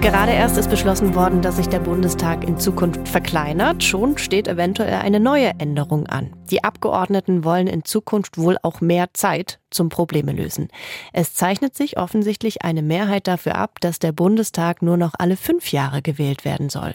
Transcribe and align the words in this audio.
Gerade 0.00 0.32
erst 0.32 0.56
ist 0.56 0.70
beschlossen 0.70 1.14
worden, 1.14 1.42
dass 1.42 1.56
sich 1.56 1.68
der 1.68 1.78
Bundestag 1.78 2.42
in 2.44 2.56
Zukunft 2.56 3.06
verkleinert. 3.06 3.84
Schon 3.84 4.16
steht 4.16 4.48
eventuell 4.48 4.94
eine 4.94 5.20
neue 5.20 5.50
Änderung 5.58 6.06
an. 6.06 6.34
Die 6.50 6.64
Abgeordneten 6.64 7.44
wollen 7.44 7.66
in 7.66 7.84
Zukunft 7.84 8.38
wohl 8.38 8.56
auch 8.62 8.80
mehr 8.80 9.08
Zeit 9.12 9.60
zum 9.68 9.90
Probleme 9.90 10.32
lösen. 10.32 10.68
Es 11.12 11.34
zeichnet 11.34 11.76
sich 11.76 11.98
offensichtlich 11.98 12.62
eine 12.62 12.80
Mehrheit 12.80 13.28
dafür 13.28 13.56
ab, 13.56 13.78
dass 13.82 13.98
der 13.98 14.12
Bundestag 14.12 14.80
nur 14.80 14.96
noch 14.96 15.12
alle 15.18 15.36
fünf 15.36 15.70
Jahre 15.70 16.00
gewählt 16.00 16.46
werden 16.46 16.70
soll. 16.70 16.94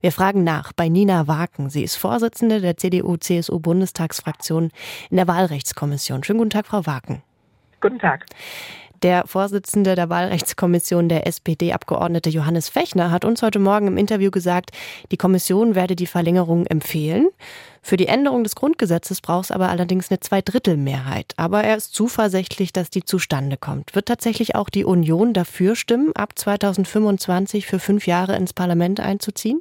Wir 0.00 0.12
fragen 0.12 0.44
nach 0.44 0.72
bei 0.72 0.88
Nina 0.88 1.26
Waken. 1.26 1.70
Sie 1.70 1.82
ist 1.82 1.96
Vorsitzende 1.96 2.60
der 2.60 2.76
CDU-CSU-Bundestagsfraktion 2.76 4.70
in 5.10 5.16
der 5.16 5.26
Wahlrechtskommission. 5.26 6.22
Schönen 6.22 6.38
guten 6.38 6.50
Tag, 6.50 6.66
Frau 6.66 6.86
Waken. 6.86 7.20
Guten 7.80 7.98
Tag. 7.98 8.26
Der 9.04 9.26
Vorsitzende 9.26 9.96
der 9.96 10.08
Wahlrechtskommission, 10.08 11.10
der 11.10 11.26
SPD-Abgeordnete 11.26 12.30
Johannes 12.30 12.70
Fechner, 12.70 13.10
hat 13.10 13.26
uns 13.26 13.42
heute 13.42 13.58
Morgen 13.58 13.86
im 13.86 13.98
Interview 13.98 14.30
gesagt, 14.30 14.70
die 15.12 15.18
Kommission 15.18 15.74
werde 15.74 15.94
die 15.94 16.06
Verlängerung 16.06 16.64
empfehlen. 16.64 17.28
Für 17.82 17.98
die 17.98 18.06
Änderung 18.06 18.44
des 18.44 18.56
Grundgesetzes 18.56 19.20
braucht 19.20 19.44
es 19.44 19.50
aber 19.50 19.68
allerdings 19.68 20.10
eine 20.10 20.20
Zweidrittelmehrheit. 20.20 21.34
Aber 21.36 21.62
er 21.62 21.76
ist 21.76 21.92
zuversichtlich, 21.94 22.72
dass 22.72 22.88
die 22.88 23.02
zustande 23.02 23.58
kommt. 23.58 23.94
Wird 23.94 24.06
tatsächlich 24.06 24.54
auch 24.54 24.70
die 24.70 24.86
Union 24.86 25.34
dafür 25.34 25.76
stimmen, 25.76 26.12
ab 26.14 26.30
2025 26.38 27.66
für 27.66 27.80
fünf 27.80 28.06
Jahre 28.06 28.36
ins 28.36 28.54
Parlament 28.54 29.00
einzuziehen? 29.00 29.60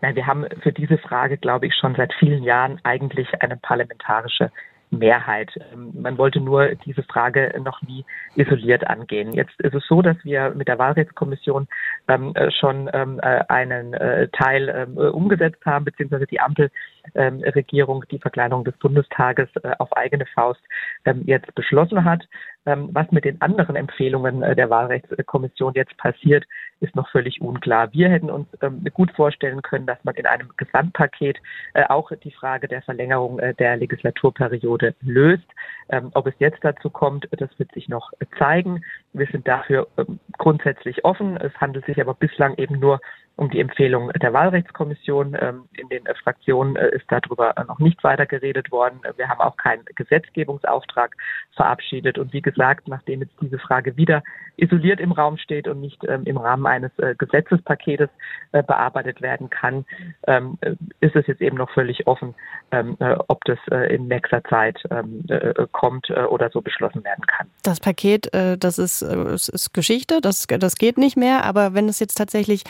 Nein, 0.00 0.16
wir 0.16 0.26
haben 0.26 0.44
für 0.64 0.72
diese 0.72 0.98
Frage, 0.98 1.36
glaube 1.36 1.68
ich, 1.68 1.74
schon 1.76 1.94
seit 1.94 2.12
vielen 2.14 2.42
Jahren 2.42 2.80
eigentlich 2.82 3.28
eine 3.40 3.56
parlamentarische 3.56 4.50
Mehrheit. 4.90 5.50
Ähm, 5.72 5.92
man 5.94 6.18
wollte 6.18 6.40
nur 6.40 6.74
diese 6.86 7.02
Frage 7.02 7.54
noch 7.62 7.82
nie 7.82 8.04
isoliert 8.36 8.86
angehen. 8.86 9.32
Jetzt 9.32 9.60
ist 9.60 9.74
es 9.74 9.86
so, 9.86 10.02
dass 10.02 10.16
wir 10.24 10.50
mit 10.50 10.68
der 10.68 10.78
Wahlrechtskommission 10.78 11.68
ähm, 12.08 12.32
äh, 12.34 12.50
schon 12.50 12.90
ähm, 12.92 13.20
äh, 13.22 13.44
einen 13.48 13.94
äh, 13.94 14.28
Teil 14.28 14.68
ähm, 14.68 14.96
äh, 14.96 15.08
umgesetzt 15.08 15.64
haben, 15.66 15.84
beziehungsweise 15.84 16.26
die 16.26 16.40
Ampelregierung 16.40 18.04
die 18.10 18.18
Verkleinerung 18.18 18.64
des 18.64 18.76
Bundestages 18.78 19.48
äh, 19.62 19.72
auf 19.78 19.92
eigene 19.96 20.26
Faust 20.26 20.60
ähm, 21.04 21.22
jetzt 21.26 21.54
beschlossen 21.54 22.04
hat. 22.04 22.26
Ähm, 22.68 22.90
was 22.92 23.10
mit 23.12 23.24
den 23.24 23.40
anderen 23.40 23.76
Empfehlungen 23.76 24.42
äh, 24.42 24.54
der 24.54 24.68
Wahlrechtskommission 24.68 25.72
jetzt 25.74 25.96
passiert, 25.96 26.44
ist 26.80 26.94
noch 26.94 27.08
völlig 27.08 27.40
unklar. 27.40 27.90
Wir 27.94 28.10
hätten 28.10 28.28
uns 28.28 28.46
ähm, 28.60 28.84
gut 28.92 29.10
vorstellen 29.12 29.62
können, 29.62 29.86
dass 29.86 29.96
man 30.04 30.14
in 30.16 30.26
einem 30.26 30.50
Gesamtpaket 30.58 31.38
äh, 31.72 31.84
auch 31.88 32.12
die 32.22 32.30
Frage 32.30 32.68
der 32.68 32.82
Verlängerung 32.82 33.38
äh, 33.38 33.54
der 33.54 33.78
Legislaturperiode 33.78 34.94
löst. 35.00 35.48
Ähm, 35.88 36.10
ob 36.12 36.26
es 36.26 36.34
jetzt 36.40 36.62
dazu 36.62 36.90
kommt, 36.90 37.26
das 37.30 37.48
wird 37.58 37.72
sich 37.72 37.88
noch 37.88 38.12
zeigen. 38.38 38.84
Wir 39.14 39.26
sind 39.28 39.48
dafür 39.48 39.88
grundsätzlich 40.36 41.06
offen. 41.06 41.38
Es 41.38 41.54
handelt 41.54 41.86
sich 41.86 41.98
aber 42.02 42.12
bislang 42.12 42.54
eben 42.58 42.78
nur 42.78 43.00
um 43.38 43.50
die 43.50 43.60
Empfehlung 43.60 44.10
der 44.10 44.32
Wahlrechtskommission. 44.32 45.34
In 45.76 45.88
den 45.88 46.04
Fraktionen 46.22 46.76
ist 46.76 47.06
darüber 47.08 47.54
noch 47.66 47.78
nicht 47.78 48.02
weiter 48.02 48.26
geredet 48.26 48.70
worden. 48.72 49.00
Wir 49.16 49.28
haben 49.28 49.40
auch 49.40 49.56
keinen 49.56 49.84
Gesetzgebungsauftrag 49.94 51.14
verabschiedet. 51.54 52.18
Und 52.18 52.32
wie 52.32 52.42
gesagt, 52.42 52.88
nachdem 52.88 53.20
jetzt 53.20 53.34
diese 53.40 53.58
Frage 53.58 53.96
wieder 53.96 54.22
isoliert 54.56 55.00
im 55.00 55.12
Raum 55.12 55.38
steht 55.38 55.68
und 55.68 55.80
nicht 55.80 56.02
ähm, 56.08 56.24
im 56.24 56.36
Rahmen 56.36 56.66
eines 56.66 56.90
äh, 56.98 57.14
Gesetzespaketes 57.16 58.10
äh, 58.52 58.62
bearbeitet 58.62 59.22
werden 59.22 59.50
kann, 59.50 59.84
ähm, 60.26 60.58
äh, 60.60 60.74
ist 61.00 61.14
es 61.16 61.26
jetzt 61.26 61.40
eben 61.40 61.56
noch 61.56 61.70
völlig 61.70 62.06
offen, 62.06 62.34
ähm, 62.72 62.96
äh, 62.98 63.16
ob 63.28 63.44
das 63.44 63.58
äh, 63.70 63.94
in 63.94 64.08
nächster 64.08 64.42
Zeit 64.44 64.78
ähm, 64.90 65.24
äh, 65.28 65.66
kommt 65.72 66.10
oder 66.10 66.50
so 66.50 66.60
beschlossen 66.60 67.04
werden 67.04 67.24
kann. 67.26 67.48
Das 67.62 67.80
Paket, 67.80 68.30
das 68.32 68.78
ist, 68.78 69.02
ist 69.02 69.74
Geschichte, 69.74 70.20
das, 70.20 70.46
das 70.46 70.76
geht 70.76 70.96
nicht 70.96 71.16
mehr, 71.16 71.44
aber 71.44 71.74
wenn 71.74 71.88
es 71.88 72.00
jetzt 72.00 72.14
tatsächlich 72.14 72.62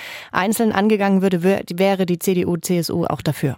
einzeln 0.58 0.72
angegangen 0.72 1.22
würde, 1.22 1.42
wäre 1.42 2.06
die 2.06 2.18
CDU, 2.18 2.56
CSU 2.56 3.04
auch 3.04 3.22
dafür. 3.22 3.56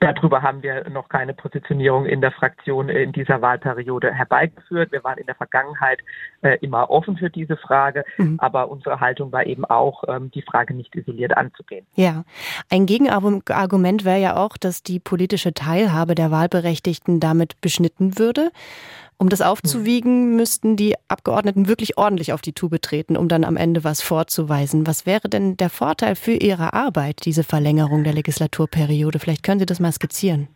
Darüber 0.00 0.40
haben 0.40 0.62
wir 0.62 0.88
noch 0.88 1.10
keine 1.10 1.34
Positionierung 1.34 2.06
in 2.06 2.22
der 2.22 2.32
Fraktion 2.32 2.88
in 2.88 3.12
dieser 3.12 3.42
Wahlperiode 3.42 4.10
herbeigeführt. 4.14 4.92
Wir 4.92 5.04
waren 5.04 5.18
in 5.18 5.26
der 5.26 5.34
Vergangenheit 5.34 5.98
äh, 6.40 6.56
immer 6.62 6.88
offen 6.88 7.18
für 7.18 7.28
diese 7.28 7.58
Frage, 7.58 8.04
mhm. 8.16 8.36
aber 8.40 8.70
unsere 8.70 8.98
Haltung 8.98 9.30
war 9.30 9.44
eben 9.44 9.66
auch, 9.66 10.04
ähm, 10.08 10.30
die 10.30 10.40
Frage 10.40 10.72
nicht 10.72 10.96
isoliert 10.96 11.36
anzugehen. 11.36 11.86
Ja, 11.96 12.24
ein 12.70 12.86
Gegenargument 12.86 14.06
wäre 14.06 14.20
ja 14.20 14.36
auch, 14.36 14.56
dass 14.56 14.82
die 14.82 15.00
politische 15.00 15.52
Teilhabe 15.52 16.14
der 16.14 16.30
Wahlberechtigten 16.30 17.20
damit 17.20 17.60
beschnitten 17.60 18.18
würde. 18.18 18.52
Um 19.20 19.28
das 19.28 19.42
aufzuwiegen, 19.42 20.34
müssten 20.34 20.76
die 20.76 20.94
Abgeordneten 21.08 21.68
wirklich 21.68 21.98
ordentlich 21.98 22.32
auf 22.32 22.40
die 22.40 22.54
Tube 22.54 22.80
treten, 22.80 23.18
um 23.18 23.28
dann 23.28 23.44
am 23.44 23.58
Ende 23.58 23.84
was 23.84 24.00
vorzuweisen. 24.00 24.86
Was 24.86 25.04
wäre 25.04 25.28
denn 25.28 25.58
der 25.58 25.68
Vorteil 25.68 26.16
für 26.16 26.32
Ihre 26.32 26.72
Arbeit, 26.72 27.26
diese 27.26 27.44
Verlängerung 27.44 28.02
der 28.02 28.14
Legislaturperiode? 28.14 29.18
Vielleicht 29.18 29.42
können 29.42 29.60
Sie 29.60 29.66
das 29.66 29.78
mal 29.78 29.92
skizzieren. 29.92 30.48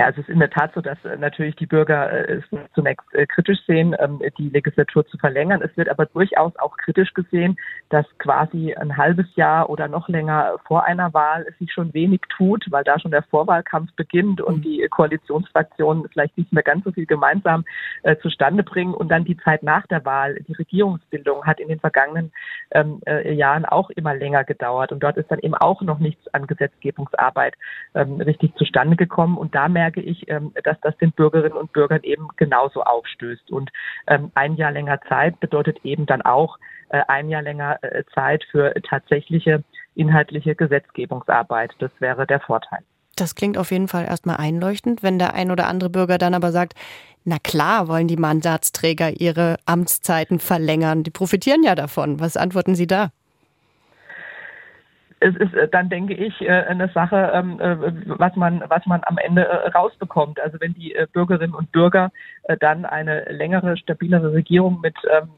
Ja, 0.00 0.06
also 0.06 0.22
es 0.22 0.28
ist 0.28 0.32
in 0.32 0.38
der 0.38 0.48
Tat 0.48 0.72
so, 0.74 0.80
dass 0.80 0.96
äh, 1.04 1.14
natürlich 1.18 1.56
die 1.56 1.66
Bürger 1.66 2.10
äh, 2.10 2.36
es 2.36 2.44
zunächst 2.74 3.04
äh, 3.12 3.26
kritisch 3.26 3.58
sehen, 3.66 3.94
ähm, 3.98 4.18
die 4.38 4.48
Legislatur 4.48 5.06
zu 5.06 5.18
verlängern. 5.18 5.60
Es 5.60 5.76
wird 5.76 5.90
aber 5.90 6.06
durchaus 6.06 6.56
auch 6.56 6.74
kritisch 6.78 7.12
gesehen, 7.12 7.58
dass 7.90 8.06
quasi 8.16 8.72
ein 8.72 8.96
halbes 8.96 9.26
Jahr 9.36 9.68
oder 9.68 9.88
noch 9.88 10.08
länger 10.08 10.54
vor 10.66 10.84
einer 10.84 11.12
Wahl 11.12 11.44
es 11.46 11.58
sich 11.58 11.70
schon 11.70 11.92
wenig 11.92 12.22
tut, 12.34 12.64
weil 12.70 12.82
da 12.82 12.98
schon 12.98 13.10
der 13.10 13.24
Vorwahlkampf 13.24 13.92
beginnt 13.94 14.40
und 14.40 14.60
mhm. 14.60 14.62
die 14.62 14.88
Koalitionsfraktionen 14.88 16.08
vielleicht 16.08 16.38
nicht 16.38 16.50
mehr 16.50 16.62
ganz 16.62 16.84
so 16.84 16.92
viel 16.92 17.04
gemeinsam 17.04 17.66
zustande 18.22 18.62
bringen 18.62 18.94
und 18.94 19.10
dann 19.10 19.26
die 19.26 19.36
Zeit 19.36 19.62
nach 19.62 19.86
der 19.88 20.04
Wahl, 20.06 20.36
die 20.48 20.54
Regierungsbildung 20.54 21.44
hat 21.44 21.60
in 21.60 21.68
den 21.68 21.80
vergangenen 21.80 22.32
ähm, 22.72 23.00
äh, 23.06 23.34
Jahren 23.34 23.66
auch 23.66 23.90
immer 23.90 24.14
länger 24.14 24.44
gedauert 24.44 24.92
und 24.92 25.02
dort 25.02 25.16
ist 25.18 25.30
dann 25.30 25.40
eben 25.40 25.54
auch 25.54 25.82
noch 25.82 25.98
nichts 25.98 26.26
an 26.32 26.46
Gesetzgebungsarbeit 26.46 27.54
ähm, 27.94 28.20
richtig 28.20 28.54
zustande 28.56 28.96
gekommen 28.96 29.36
und 29.36 29.54
da 29.54 29.68
merkt 29.68 29.89
merke 29.90 30.00
ich, 30.00 30.28
ähm, 30.28 30.52
dass 30.64 30.76
das 30.82 30.96
den 30.98 31.12
Bürgerinnen 31.12 31.56
und 31.56 31.72
Bürgern 31.72 32.02
eben 32.02 32.28
genauso 32.36 32.82
aufstößt. 32.82 33.50
Und 33.50 33.70
ähm, 34.06 34.30
ein 34.34 34.54
Jahr 34.54 34.72
länger 34.72 35.00
Zeit 35.08 35.40
bedeutet 35.40 35.78
eben 35.84 36.06
dann 36.06 36.22
auch 36.22 36.58
äh, 36.90 37.02
ein 37.08 37.28
Jahr 37.28 37.42
länger 37.42 37.78
äh, 37.82 38.04
Zeit 38.14 38.44
für 38.50 38.72
tatsächliche 38.88 39.64
inhaltliche 39.94 40.54
Gesetzgebungsarbeit. 40.54 41.72
Das 41.78 41.90
wäre 41.98 42.26
der 42.26 42.40
Vorteil. 42.40 42.80
Das 43.16 43.34
klingt 43.34 43.58
auf 43.58 43.70
jeden 43.70 43.88
Fall 43.88 44.04
erstmal 44.04 44.36
einleuchtend. 44.36 45.02
Wenn 45.02 45.18
der 45.18 45.34
ein 45.34 45.50
oder 45.50 45.66
andere 45.66 45.90
Bürger 45.90 46.16
dann 46.16 46.34
aber 46.34 46.52
sagt, 46.52 46.74
na 47.24 47.38
klar 47.42 47.88
wollen 47.88 48.08
die 48.08 48.16
Mandatsträger 48.16 49.20
ihre 49.20 49.56
Amtszeiten 49.66 50.38
verlängern. 50.38 51.02
Die 51.02 51.10
profitieren 51.10 51.62
ja 51.62 51.74
davon. 51.74 52.20
Was 52.20 52.36
antworten 52.36 52.74
Sie 52.74 52.86
da? 52.86 53.10
Es 55.20 55.36
ist 55.36 55.54
äh, 55.54 55.68
dann, 55.68 55.88
denke 55.90 56.14
ich, 56.14 56.40
äh, 56.40 56.48
eine 56.48 56.88
Sache, 56.88 57.30
ähm, 57.34 57.60
äh, 57.60 57.76
was 58.06 58.34
man, 58.36 58.64
was 58.68 58.84
man 58.86 59.02
am 59.04 59.18
Ende 59.18 59.42
rausbekommt. 59.74 60.40
Also 60.40 60.58
wenn 60.60 60.74
die 60.74 60.96
Bürgerinnen 61.12 61.54
und 61.54 61.70
Bürger 61.72 62.10
dann 62.60 62.84
eine 62.84 63.24
längere, 63.24 63.76
stabilere 63.76 64.32
Regierung 64.32 64.80
mit 64.80 64.96
ähm, 65.08 65.28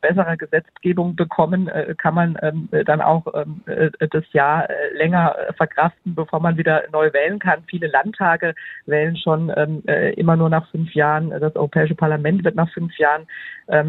besserer 0.00 0.36
Gesetzgebung 0.36 1.14
bekommen, 1.14 1.70
kann 1.98 2.14
man 2.14 2.38
ähm, 2.42 2.68
dann 2.86 3.00
auch 3.00 3.24
das 3.66 4.24
Jahr 4.32 4.68
länger 4.94 5.36
verkraften, 5.56 6.14
bevor 6.14 6.40
man 6.40 6.56
wieder 6.56 6.84
neu 6.92 7.12
wählen 7.12 7.38
kann. 7.38 7.62
Viele 7.68 7.88
Landtage 7.88 8.54
wählen 8.86 9.16
schon 9.16 9.50
immer 9.50 10.36
nur 10.36 10.48
nach 10.48 10.68
fünf 10.70 10.94
Jahren. 10.94 11.30
Das 11.30 11.54
Europäische 11.54 11.94
Parlament 11.94 12.44
wird 12.44 12.56
nach 12.56 12.70
fünf 12.72 12.96
Jahren 12.98 13.26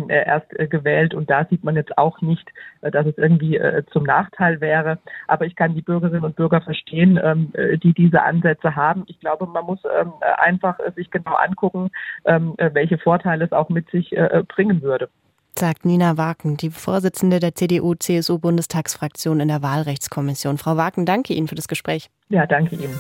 erst 0.10 0.50
gewählt 0.50 1.14
und 1.14 1.30
da 1.30 1.46
sieht 1.46 1.64
man 1.64 1.76
jetzt 1.76 1.98
auch 1.98 2.22
nicht, 2.22 2.48
dass 2.82 3.06
es 3.06 3.18
irgendwie 3.18 3.60
zum 3.92 4.04
Nachteil 4.04 4.62
wäre. 4.62 5.00
Aber 5.28 5.37
aber 5.38 5.46
ich 5.46 5.56
kann 5.56 5.76
die 5.76 5.84
Bürgerinnen 5.84 6.24
und 6.24 6.36
Bürger 6.36 6.62
verstehen, 6.62 7.20
ähm, 7.24 7.52
äh, 7.54 7.78
die 7.78 7.94
diese 7.94 8.24
Ansätze 8.24 8.76
haben. 8.76 9.04
Ich 9.06 9.20
glaube, 9.20 9.46
man 9.46 9.66
muss 9.66 9.80
ähm, 10.00 10.14
einfach 10.38 10.80
sich 10.96 11.12
genau 11.12 11.36
angucken, 11.36 11.92
ähm, 12.26 12.56
äh, 12.58 12.72
welche 12.74 12.98
Vorteile 12.98 13.46
es 13.46 13.52
auch 13.52 13.70
mit 13.70 13.90
sich 13.92 14.16
äh, 14.16 14.44
bringen 14.48 14.82
würde 14.82 15.10
sagt 15.58 15.86
Nina 15.86 16.18
Waken, 16.18 16.56
die 16.56 16.70
Vorsitzende 16.70 17.40
der 17.40 17.56
CDU-CSU-Bundestagsfraktion 17.56 19.40
in 19.40 19.48
der 19.48 19.64
Wahlrechtskommission. 19.64 20.60
Frau 20.60 20.78
Waken, 20.78 21.08
danke 21.08 21.34
Ihnen 21.34 21.48
für 21.48 21.56
das 21.56 21.68
Gespräch. 21.68 22.12
Ja, 22.30 22.46
danke 22.46 22.76
Ihnen. 22.76 22.94